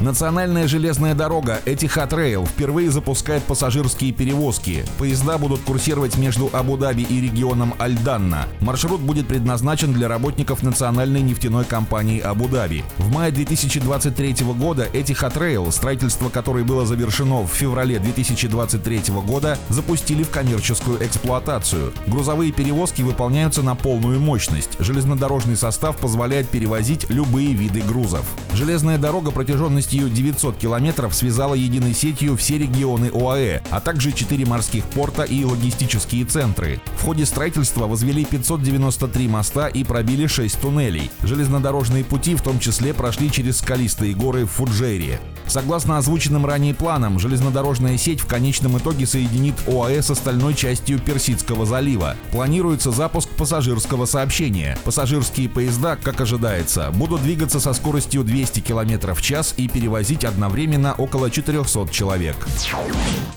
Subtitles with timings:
[0.00, 4.82] Национальная железная дорога Этихад Рейл впервые запускает пассажирские перевозки.
[4.98, 8.46] Поезда будут курсировать между Абу-Даби и регионом Аль-Данна.
[8.60, 12.82] Маршрут будет предназначен для работников национальной нефтяной компании Абу-Даби.
[12.96, 20.22] В мае 2023 года Этихад Рейл, строительство которой было завершено в феврале 2023 года, запустили
[20.22, 21.92] в коммерческую эксплуатацию.
[22.06, 24.78] Грузовые перевозки выполняются на полную мощность.
[24.78, 28.24] Железнодорожный состав позволяет перевозить любые виды грузов.
[28.54, 34.46] Железная дорога протяженностью площадью 900 километров связала единой сетью все регионы ОАЭ, а также 4
[34.46, 36.80] морских порта и логистические центры.
[36.98, 41.10] В ходе строительства возвели 593 моста и пробили 6 туннелей.
[41.22, 45.20] Железнодорожные пути в том числе прошли через скалистые горы в Фуджейре.
[45.48, 51.66] Согласно озвученным ранее планам, железнодорожная сеть в конечном итоге соединит ОАЭ с остальной частью Персидского
[51.66, 52.14] залива.
[52.30, 54.78] Планируется запуск пассажирского сообщения.
[54.84, 60.92] Пассажирские поезда, как ожидается, будут двигаться со скоростью 200 км в час и перевозить одновременно
[60.92, 62.36] около 400 человек.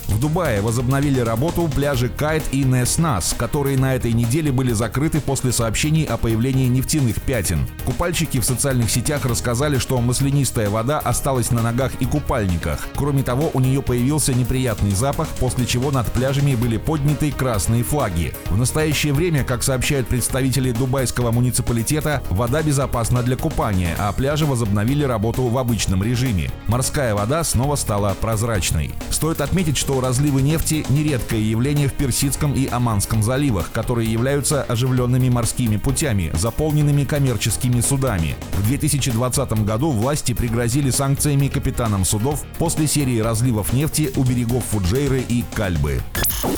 [0.08, 5.52] В Дубае возобновили работу пляжи Кайт и Неснас, которые на этой неделе были закрыты после
[5.52, 7.68] сообщений о появлении нефтяных пятен.
[7.86, 12.88] Купальщики в социальных сетях рассказали, что маслянистая вода осталась на ногах и купальниках.
[12.96, 18.34] Кроме того, у нее появился неприятный запах, после чего над пляжами были подняты красные флаги.
[18.50, 25.04] В настоящее время, как сообщают представители дубайского муниципалитета, вода безопасна для купания, а пляжи возобновили
[25.04, 26.33] работу в обычном режиме.
[26.68, 28.92] Морская вода снова стала прозрачной.
[29.10, 35.30] Стоит отметить, что разливы нефти– нередкое явление в Персидском и Оманском заливах, которые являются оживленными
[35.30, 38.36] морскими путями, заполненными коммерческими судами.
[38.54, 45.20] В 2020 году власти пригрозили санкциями капитанам судов после серии разливов нефти у берегов Фуджейры
[45.20, 46.02] и Кальбы.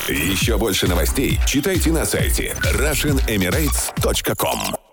[0.07, 4.84] Еще больше новостей читайте на сайте RussianEmirates.com